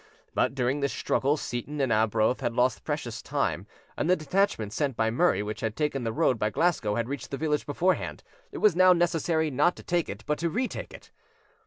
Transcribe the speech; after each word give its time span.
But 0.33 0.55
during 0.55 0.79
this 0.79 0.91
struggle 0.91 1.37
Seyton 1.37 1.79
and 1.79 1.93
Arbroath 1.93 2.39
had 2.41 2.55
lost 2.55 2.83
precious 2.83 3.21
time, 3.21 3.67
and 3.95 4.09
the 4.09 4.15
detachment 4.15 4.73
sent 4.73 4.97
by 4.97 5.11
Murray, 5.11 5.43
which 5.43 5.59
had 5.61 5.75
taken 5.75 6.03
the 6.03 6.11
road 6.11 6.39
by 6.39 6.49
Glasgow, 6.49 6.95
had 6.95 7.07
reached 7.07 7.29
the 7.29 7.37
village 7.37 7.67
beforehand; 7.67 8.23
it 8.51 8.57
was 8.57 8.75
now 8.75 8.93
necessary 8.93 9.51
not 9.51 9.75
to 9.75 9.83
take 9.83 10.09
it, 10.09 10.23
but 10.25 10.39
to 10.39 10.49
retake 10.49 10.91
it. 10.91 11.11